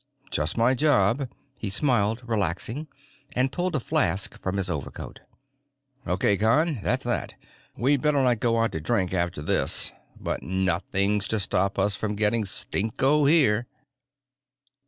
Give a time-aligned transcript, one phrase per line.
[0.31, 1.29] "Just my job."
[1.59, 2.87] He smiled, relaxing,
[3.33, 5.19] and pulled a flask from his overcoat.
[6.07, 7.35] "Okay, Con, that's that.
[7.77, 12.15] We'd better not go out to drink, after this, but nothing's to stop us from
[12.15, 13.67] getting stinko here."